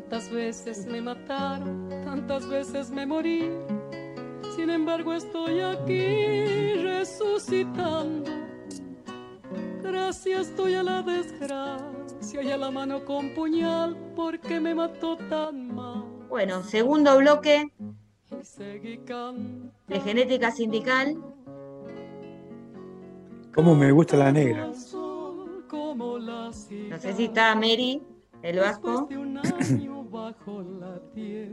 Tantas 0.00 0.30
veces 0.30 0.86
me 0.86 1.02
mataron, 1.02 1.90
tantas 2.04 2.48
veces 2.48 2.90
me 2.90 3.04
morí. 3.04 3.50
Sin 4.56 4.70
embargo 4.70 5.12
estoy 5.12 5.60
aquí 5.60 6.72
resucitando. 6.82 8.30
Gracias 9.82 10.48
estoy 10.48 10.74
a 10.74 10.82
la 10.82 11.02
desgracia 11.02 12.42
y 12.42 12.50
a 12.50 12.56
la 12.56 12.70
mano 12.70 13.04
con 13.04 13.34
puñal 13.34 13.94
porque 14.16 14.58
me 14.58 14.74
mató 14.74 15.18
tan 15.28 15.74
mal. 15.74 16.04
Bueno, 16.30 16.62
segundo 16.62 17.18
bloque 17.18 17.70
de 19.86 20.00
genética 20.00 20.50
sindical. 20.50 21.14
¿Cómo 23.54 23.74
me 23.74 23.92
gusta 23.92 24.16
la 24.16 24.32
negra? 24.32 24.66
No 24.66 26.52
sé 26.98 27.12
si 27.12 27.24
está 27.24 27.54
Mary, 27.54 28.02
el 28.42 28.58
vasco. 28.58 29.08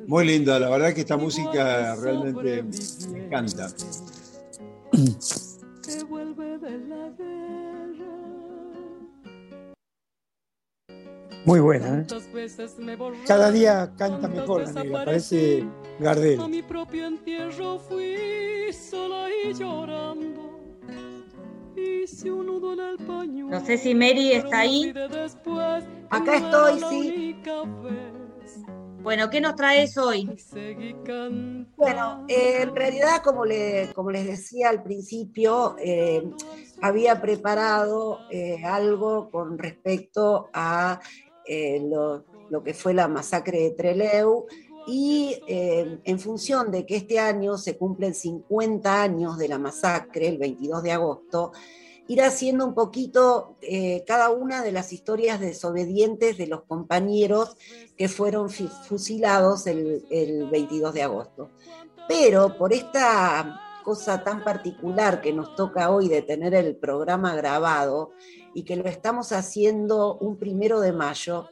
Muy 0.08 0.26
linda, 0.26 0.60
la 0.60 0.70
verdad 0.70 0.94
que 0.94 1.02
esta 1.02 1.18
música 1.18 1.96
realmente 1.96 2.64
me 3.12 3.26
encanta. 3.26 3.68
Muy 11.46 11.60
buena, 11.62 12.00
¿eh? 12.00 12.06
Cada 13.26 13.52
día 13.52 13.94
canta 13.98 14.28
mejor 14.28 14.64
la 14.64 14.84
negra, 14.84 15.06
parece 15.06 15.64
Gardel. 16.00 16.42
A 16.42 16.48
mi 16.48 16.62
propio 16.62 17.08
entierro 17.08 17.80
fui 17.80 18.74
sola 18.74 19.28
y 19.30 19.54
llorando. 19.54 20.48
No 23.50 23.66
sé 23.66 23.78
si 23.78 23.94
Mary 23.96 24.34
está 24.34 24.60
ahí. 24.60 24.94
Acá 26.10 26.38
estoy, 26.38 26.82
sí. 26.90 27.42
Bueno, 29.02 29.30
¿qué 29.30 29.40
nos 29.40 29.56
traes 29.56 29.98
hoy? 29.98 30.30
Bueno, 31.78 32.26
eh, 32.28 32.62
en 32.62 32.76
realidad, 32.76 33.22
como, 33.24 33.44
como 33.94 34.12
les 34.12 34.26
decía 34.26 34.70
al 34.70 34.84
principio, 34.84 35.76
eh, 35.80 36.30
había 36.82 37.22
preparado 37.22 38.20
eh, 38.32 38.64
algo 38.66 39.30
con 39.30 39.58
respecto 39.58 40.50
a 40.54 41.00
lo, 41.50 42.26
lo, 42.50 42.64
que 42.64 42.74
fue 42.74 42.94
la 42.94 43.08
masacre 43.08 43.60
de 43.60 43.72
Treleu 43.72 44.48
y 44.86 45.40
en 45.48 46.20
función 46.20 46.72
de 46.72 46.86
que 46.86 46.98
este 46.98 47.20
año 47.20 47.58
se 47.58 47.78
cumplen 47.78 48.14
50 48.14 49.02
años 49.02 49.38
de 49.38 49.48
la 49.48 49.58
masacre, 49.58 50.28
el 50.28 50.38
22 50.38 50.84
de 50.84 50.92
agosto, 50.92 51.54
ir 52.08 52.22
haciendo 52.22 52.66
un 52.66 52.74
poquito 52.74 53.58
eh, 53.62 54.04
cada 54.08 54.30
una 54.30 54.64
de 54.64 54.72
las 54.72 54.94
historias 54.94 55.40
desobedientes 55.40 56.38
de 56.38 56.48
los 56.48 56.64
compañeros 56.64 57.58
que 57.98 58.08
fueron 58.08 58.50
fusilados 58.50 59.68
el, 59.68 60.06
el 60.10 60.50
22 60.50 60.94
de 60.94 61.04
agosto. 61.04 61.50
Pero 62.08 62.58
por 62.58 62.74
esta 62.74 63.62
cosa 63.84 64.24
tan 64.24 64.44
particular 64.44 65.22
que 65.22 65.34
nos 65.34 65.56
toca 65.56 65.92
hoy 65.92 66.10
de 66.10 66.22
tener 66.22 66.54
el 66.54 66.76
programa 66.76 67.36
grabado 67.36 68.12
y 68.54 68.64
que 68.64 68.76
lo 68.76 68.86
estamos 68.86 69.32
haciendo 69.32 70.18
un 70.18 70.38
primero 70.38 70.80
de 70.80 70.94
mayo, 70.94 71.48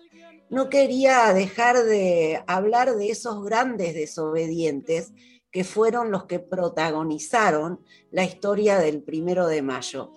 no 0.49 0.69
quería 0.69 1.33
dejar 1.33 1.83
de 1.83 2.43
hablar 2.47 2.95
de 2.95 3.09
esos 3.09 3.43
grandes 3.43 3.93
desobedientes 3.93 5.13
que 5.51 5.63
fueron 5.63 6.11
los 6.11 6.25
que 6.25 6.39
protagonizaron 6.39 7.79
la 8.11 8.25
historia 8.25 8.77
del 8.79 9.01
primero 9.01 9.47
de 9.47 9.61
mayo. 9.61 10.11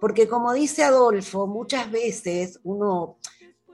Porque 0.00 0.28
como 0.28 0.52
dice 0.52 0.84
Adolfo, 0.84 1.46
muchas 1.46 1.90
veces 1.90 2.60
uno, 2.64 3.18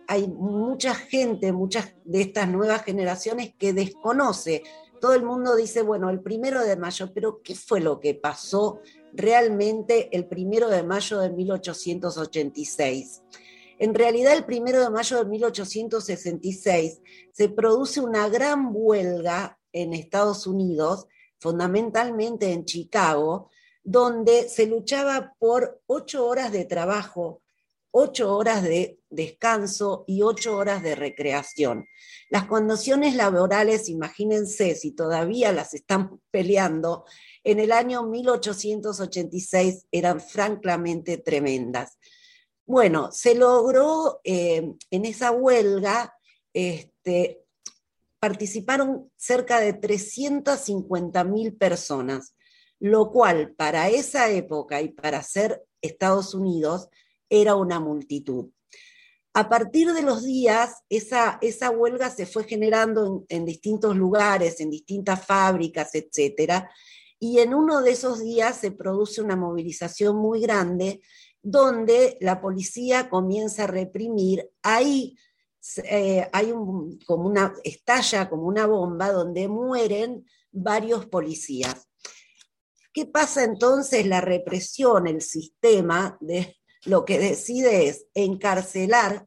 hay 0.07 0.29
mucha 0.29 0.95
gente, 0.95 1.53
muchas 1.53 1.95
de 2.05 2.23
estas 2.23 2.49
nuevas 2.49 2.85
generaciones 2.85 3.55
que 3.59 3.73
desconoce. 3.73 4.63
Todo 5.01 5.15
el 5.15 5.25
mundo 5.25 5.57
dice, 5.57 5.83
bueno, 5.83 6.11
el 6.11 6.21
primero 6.21 6.63
de 6.63 6.77
mayo, 6.77 7.13
pero 7.13 7.43
¿qué 7.43 7.57
fue 7.57 7.81
lo 7.81 7.99
que 7.99 8.15
pasó 8.15 8.81
realmente 9.13 10.09
el 10.17 10.27
primero 10.27 10.69
de 10.69 10.85
mayo 10.85 11.19
de 11.19 11.31
1886? 11.31 13.23
En 13.79 13.95
realidad, 13.95 14.35
el 14.35 14.45
primero 14.45 14.81
de 14.81 14.91
mayo 14.91 15.19
de 15.19 15.25
1866 15.25 17.01
se 17.33 17.49
produce 17.49 18.01
una 18.01 18.29
gran 18.29 18.69
huelga 18.73 19.59
en 19.73 19.93
Estados 19.93 20.47
Unidos, 20.47 21.09
fundamentalmente 21.41 22.53
en 22.53 22.65
Chicago, 22.65 23.51
donde 23.85 24.49
se 24.49 24.67
luchaba 24.67 25.35
por 25.39 25.81
ocho 25.87 26.27
horas 26.27 26.53
de 26.53 26.65
trabajo, 26.65 27.43
ocho 27.91 28.37
horas 28.37 28.63
de 28.63 28.99
descanso 29.11 30.05
y 30.07 30.23
ocho 30.23 30.57
horas 30.57 30.83
de 30.83 30.95
recreación. 30.95 31.87
Las 32.31 32.47
condiciones 32.47 33.15
laborales, 33.15 33.89
imagínense 33.89 34.75
si 34.75 34.93
todavía 34.93 35.53
las 35.53 35.75
están 35.75 36.21
peleando, 36.31 37.05
en 37.45 37.61
el 37.61 37.73
año 37.73 38.05
1886 38.05 39.87
eran 39.91 40.21
francamente 40.21 41.19
tremendas. 41.19 41.99
Bueno, 42.65 43.11
se 43.13 43.35
logró 43.35 44.21
eh, 44.25 44.75
en 44.91 45.05
esa 45.05 45.33
huelga, 45.33 46.15
este, 46.55 47.45
participaron 48.21 49.11
cerca 49.17 49.59
de 49.61 49.73
350 49.73 51.25
mil 51.25 51.55
personas 51.55 52.35
lo 52.83 53.13
cual 53.13 53.55
para 53.55 53.91
esa 53.91 54.29
época 54.29 54.83
y 54.83 54.89
para 54.89 55.23
ser 55.23 55.65
Estados 55.81 56.35
Unidos 56.35 56.89
era 57.31 57.55
una 57.55 57.79
multitud. 57.79 58.51
A 59.35 59.49
partir 59.49 59.93
de 59.93 60.03
los 60.03 60.25
días, 60.25 60.83
esa, 60.89 61.39
esa 61.43 61.71
huelga 61.71 62.11
se 62.11 62.27
fue 62.27 62.43
generando 62.43 63.25
en, 63.29 63.45
distintos 63.45 63.97
lugares, 63.97 64.61
en 64.61 64.69
distintas 64.69 65.25
fábricas, 65.25 65.91
etc. 65.95 66.65
Y 67.21 67.39
en 67.39 67.55
uno 67.55 67.83
de 67.83 67.93
esos 67.93 68.21
días 68.21 68.57
se 68.57 68.73
produce 68.73 69.23
una 69.23 69.37
movilización 69.37 70.17
muy 70.17 70.41
grande 70.41 71.03
donde 71.41 72.19
la 72.21 72.41
policía 72.41 73.09
comienza 73.09 73.63
a 73.63 73.69
reprimir. 73.69 74.51
Ahí 74.61 75.17
eh, 75.85 76.29
hay 76.33 76.51
un, 76.51 76.99
como 77.07 77.29
una, 77.29 77.55
estalla 77.63 78.29
como 78.29 78.43
una 78.43 78.67
bomba 78.67 79.13
donde 79.13 79.47
mueren 79.47 80.27
varios 80.51 81.07
policías. 81.07 81.87
¿Qué 82.93 83.07
pasa 83.07 83.45
entonces? 83.45 84.07
La 84.07 84.21
represión, 84.21 85.07
el 85.07 85.23
sistema, 85.23 86.19
de, 86.21 86.57
lo 86.85 87.05
que 87.05 87.19
decide 87.19 87.89
es 87.89 88.07
encarcelar 88.15 89.27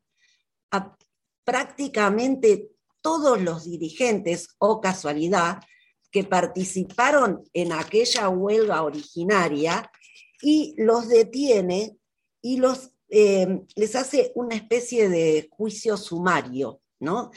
a 0.71 0.95
prácticamente 1.43 2.69
todos 3.01 3.41
los 3.41 3.65
dirigentes 3.65 4.49
o 4.57 4.81
casualidad 4.81 5.59
que 6.11 6.23
participaron 6.23 7.43
en 7.53 7.71
aquella 7.71 8.29
huelga 8.29 8.83
originaria 8.83 9.91
y 10.41 10.73
los 10.77 11.07
detiene 11.07 11.97
y 12.41 12.57
los, 12.57 12.91
eh, 13.09 13.61
les 13.75 13.95
hace 13.95 14.31
una 14.35 14.55
especie 14.55 15.09
de 15.09 15.47
juicio 15.51 15.97
sumario, 15.97 16.81
¿no? 16.99 17.31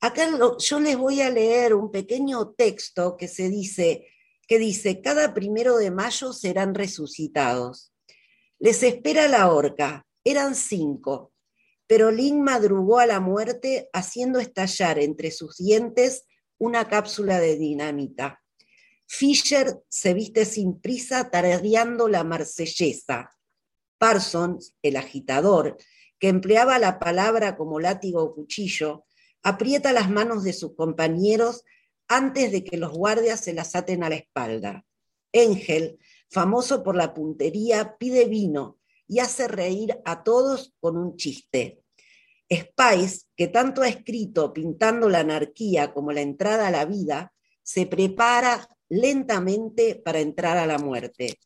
Acá 0.00 0.28
yo 0.58 0.80
les 0.80 0.96
voy 0.96 1.20
a 1.20 1.30
leer 1.30 1.74
un 1.74 1.90
pequeño 1.90 2.50
texto 2.50 3.16
que 3.16 3.26
se 3.26 3.48
dice, 3.48 4.06
que 4.48 4.58
dice, 4.58 5.02
cada 5.02 5.34
primero 5.34 5.76
de 5.76 5.90
mayo 5.90 6.32
serán 6.32 6.74
resucitados. 6.74 7.92
Les 8.58 8.82
espera 8.82 9.28
la 9.28 9.52
horca, 9.52 10.06
eran 10.24 10.54
cinco, 10.54 11.32
pero 11.86 12.10
Lin 12.10 12.42
madrugó 12.42 12.98
a 12.98 13.06
la 13.06 13.20
muerte 13.20 13.90
haciendo 13.92 14.40
estallar 14.40 14.98
entre 14.98 15.30
sus 15.30 15.58
dientes 15.58 16.26
una 16.58 16.88
cápsula 16.88 17.38
de 17.38 17.56
dinamita. 17.56 18.42
Fisher 19.06 19.80
se 19.88 20.14
viste 20.14 20.44
sin 20.44 20.80
prisa 20.80 21.30
tarareando 21.30 22.08
la 22.08 22.24
marsellesa. 22.24 23.36
Parsons, 23.98 24.74
el 24.82 24.96
agitador, 24.96 25.76
que 26.18 26.28
empleaba 26.28 26.78
la 26.78 26.98
palabra 26.98 27.56
como 27.56 27.80
látigo 27.80 28.22
o 28.22 28.34
cuchillo, 28.34 29.04
aprieta 29.42 29.92
las 29.92 30.10
manos 30.10 30.42
de 30.42 30.52
sus 30.52 30.74
compañeros 30.74 31.64
antes 32.08 32.50
de 32.50 32.64
que 32.64 32.76
los 32.76 32.92
guardias 32.92 33.40
se 33.40 33.52
las 33.52 33.76
aten 33.76 34.02
a 34.02 34.08
la 34.08 34.16
espalda. 34.16 34.84
Engel, 35.32 35.98
famoso 36.30 36.82
por 36.82 36.96
la 36.96 37.14
puntería, 37.14 37.96
pide 37.98 38.24
vino 38.24 38.78
y 39.06 39.20
hace 39.20 39.48
reír 39.48 40.00
a 40.04 40.22
todos 40.22 40.74
con 40.80 40.96
un 40.96 41.16
chiste. 41.16 41.82
Spice, 42.50 43.26
que 43.36 43.48
tanto 43.48 43.82
ha 43.82 43.88
escrito 43.88 44.52
pintando 44.52 45.08
la 45.08 45.20
anarquía 45.20 45.92
como 45.92 46.12
la 46.12 46.22
entrada 46.22 46.68
a 46.68 46.70
la 46.70 46.86
vida, 46.86 47.32
se 47.62 47.86
prepara 47.86 48.66
lentamente 48.88 49.94
para 49.94 50.20
entrar 50.20 50.56
a 50.56 50.66
la 50.66 50.78
muerte. 50.78 51.38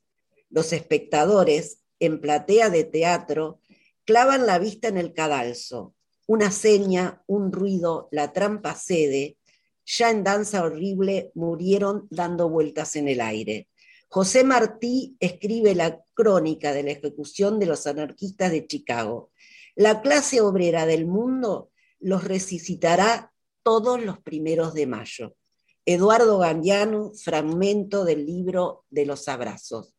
Los 0.49 0.73
espectadores, 0.73 1.83
en 1.99 2.21
platea 2.21 2.71
de 2.71 2.85
teatro, 2.85 3.61
clavan 4.05 4.47
la 4.47 4.59
vista 4.59 4.89
en 4.89 4.99
el 4.99 5.13
cadalso. 5.13 5.95
Una 6.27 6.53
seña, 6.53 7.23
un 7.27 7.53
ruido, 7.53 8.09
la 8.13 8.33
trampa 8.33 8.75
cede, 8.75 9.39
ya 9.85 10.11
en 10.11 10.25
Danza 10.25 10.63
Horrible 10.63 11.31
murieron 11.35 12.07
dando 12.11 12.49
vueltas 12.49 12.97
en 12.97 13.09
el 13.09 13.21
aire. 13.21 13.69
José 14.09 14.45
Martí 14.45 15.17
escribe 15.21 15.75
la 15.75 16.03
crónica 16.15 16.73
de 16.73 16.83
la 16.83 16.91
ejecución 16.91 17.59
de 17.59 17.67
los 17.67 17.87
anarquistas 17.87 18.51
de 18.51 18.67
Chicago. 18.67 19.31
La 19.75 20.03
clase 20.03 20.41
obrera 20.41 20.85
del 20.85 21.07
mundo 21.07 21.71
los 21.99 22.25
resucitará 22.25 23.33
todos 23.63 24.03
los 24.03 24.19
primeros 24.21 24.75
de 24.75 24.87
mayo. 24.87 25.35
Eduardo 25.87 26.39
Gandiano, 26.39 27.13
fragmento 27.15 28.05
del 28.05 28.27
libro 28.27 28.85
de 28.91 29.07
los 29.07 29.29
abrazos. 29.29 29.95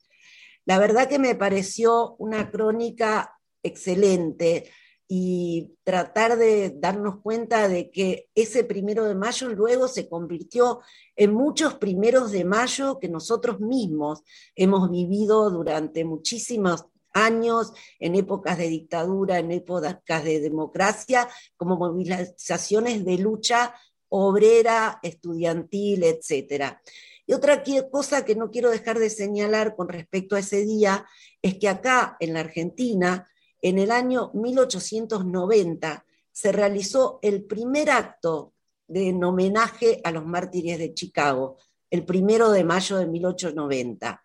La 0.65 0.79
verdad 0.79 1.09
que 1.09 1.19
me 1.19 1.35
pareció 1.35 2.15
una 2.19 2.51
crónica 2.51 3.37
excelente 3.63 4.69
y 5.15 5.75
tratar 5.83 6.37
de 6.37 6.71
darnos 6.71 7.17
cuenta 7.21 7.67
de 7.67 7.91
que 7.91 8.29
ese 8.33 8.63
primero 8.63 9.03
de 9.03 9.13
mayo 9.13 9.47
luego 9.49 9.87
se 9.87 10.09
convirtió 10.09 10.79
en 11.15 11.35
muchos 11.35 11.75
primeros 11.75 12.31
de 12.31 12.43
mayo 12.45 12.97
que 12.97 13.09
nosotros 13.09 13.59
mismos 13.59 14.23
hemos 14.55 14.89
vivido 14.89 15.51
durante 15.51 16.03
muchísimos 16.03 16.85
años, 17.13 17.73
en 17.99 18.15
épocas 18.15 18.57
de 18.57 18.69
dictadura, 18.69 19.37
en 19.37 19.51
épocas 19.51 20.23
de 20.23 20.39
democracia, 20.39 21.29
como 21.57 21.77
movilizaciones 21.77 23.05
de 23.05 23.19
lucha 23.19 23.75
obrera, 24.09 24.99
estudiantil, 25.03 26.05
etc. 26.05 26.79
Y 27.27 27.33
otra 27.33 27.63
cosa 27.91 28.25
que 28.25 28.35
no 28.35 28.49
quiero 28.49 28.71
dejar 28.71 28.97
de 28.97 29.11
señalar 29.11 29.75
con 29.75 29.89
respecto 29.89 30.35
a 30.35 30.39
ese 30.39 30.65
día 30.65 31.05
es 31.39 31.59
que 31.59 31.69
acá 31.69 32.17
en 32.19 32.33
la 32.33 32.39
Argentina, 32.39 33.29
en 33.63 33.79
el 33.79 33.91
año 33.91 34.29
1890, 34.33 36.05
se 36.31 36.51
realizó 36.51 37.19
el 37.21 37.45
primer 37.45 37.89
acto 37.89 38.53
de 38.87 39.11
homenaje 39.23 40.01
a 40.03 40.11
los 40.11 40.25
mártires 40.25 40.77
de 40.77 40.93
Chicago, 40.93 41.57
el 41.89 42.05
primero 42.05 42.51
de 42.51 42.65
mayo 42.65 42.97
de 42.97 43.07
1890. 43.07 44.21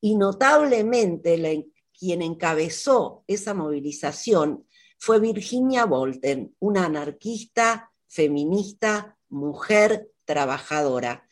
Y 0.00 0.16
notablemente 0.16 1.68
quien 1.96 2.22
encabezó 2.22 3.22
esa 3.26 3.52
movilización 3.52 4.66
fue 4.98 5.20
Virginia 5.20 5.84
Bolten, 5.84 6.56
una 6.58 6.86
anarquista, 6.86 7.92
feminista, 8.08 9.18
mujer 9.28 10.10
trabajadora. 10.24 11.28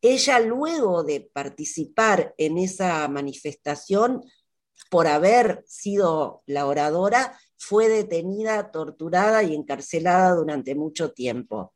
Ella 0.00 0.40
luego 0.40 1.04
de 1.04 1.20
participar 1.20 2.34
en 2.38 2.56
esa 2.56 3.06
manifestación, 3.08 4.24
por 4.90 5.06
haber 5.06 5.64
sido 5.66 6.42
la 6.46 6.66
oradora, 6.66 7.38
fue 7.56 7.88
detenida, 7.88 8.70
torturada 8.70 9.42
y 9.42 9.54
encarcelada 9.54 10.34
durante 10.34 10.74
mucho 10.74 11.12
tiempo. 11.12 11.72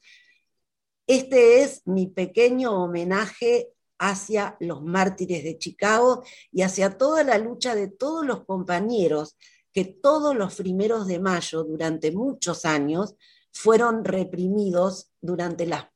Este 1.06 1.62
es 1.62 1.82
mi 1.87 2.08
pequeño 2.08 2.82
homenaje 2.82 3.70
hacia 3.99 4.56
los 4.61 4.82
mártires 4.82 5.44
de 5.44 5.56
Chicago 5.58 6.25
y 6.50 6.62
hacia 6.62 6.99
toda 6.99 7.23
la 7.23 7.38
lucha 7.38 7.75
de 7.75 7.88
todos 7.88 8.26
los 8.26 8.44
compañeros 8.44 9.37
que 9.73 9.85
todos 9.85 10.35
los 10.35 10.55
primeros 10.56 11.06
de 11.06 11.20
mayo, 11.20 11.62
durante 11.62 12.11
muchos 12.11 12.64
años, 12.64 13.14
fueron 13.52 14.05
reprimidos 14.05 15.12
durante 15.20 15.67
las 15.67 15.87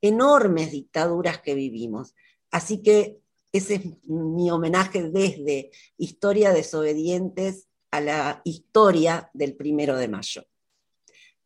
enormes 0.00 0.70
dictaduras 0.70 1.40
que 1.40 1.54
vivimos. 1.54 2.14
Así 2.50 2.82
que 2.82 3.18
ese 3.54 3.74
es 3.76 4.08
mi 4.08 4.50
homenaje 4.50 5.10
desde 5.10 5.70
Historia 5.96 6.52
desobedientes 6.52 7.68
a 7.92 8.00
la 8.00 8.42
historia 8.44 9.30
del 9.32 9.54
primero 9.54 9.96
de 9.96 10.08
mayo. 10.08 10.42